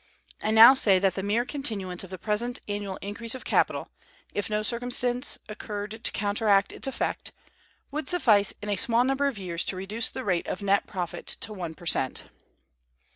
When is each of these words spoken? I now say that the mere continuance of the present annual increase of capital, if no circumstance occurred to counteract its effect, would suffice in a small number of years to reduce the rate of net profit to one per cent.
I 0.41 0.49
now 0.49 0.73
say 0.73 0.97
that 0.97 1.13
the 1.13 1.21
mere 1.21 1.45
continuance 1.45 2.03
of 2.03 2.09
the 2.09 2.17
present 2.17 2.57
annual 2.67 2.97
increase 3.03 3.35
of 3.35 3.45
capital, 3.45 3.91
if 4.33 4.49
no 4.49 4.63
circumstance 4.63 5.37
occurred 5.47 6.03
to 6.03 6.11
counteract 6.11 6.71
its 6.71 6.87
effect, 6.87 7.31
would 7.91 8.09
suffice 8.09 8.51
in 8.63 8.69
a 8.69 8.77
small 8.77 9.03
number 9.03 9.27
of 9.27 9.37
years 9.37 9.63
to 9.65 9.75
reduce 9.75 10.09
the 10.09 10.25
rate 10.25 10.47
of 10.47 10.63
net 10.63 10.87
profit 10.87 11.27
to 11.41 11.53
one 11.53 11.75
per 11.75 11.85
cent. 11.85 12.23